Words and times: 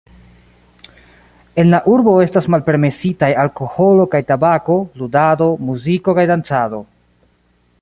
En 1.63 1.67
la 1.73 1.79
urbo 1.95 2.15
estas 2.23 2.47
malpermesitaj 2.55 3.29
alkoholo 3.43 4.07
kaj 4.15 4.23
tabako, 4.33 4.79
ludado, 5.03 5.51
muziko 5.69 6.17
kaj 6.21 6.25
dancado. 6.33 6.81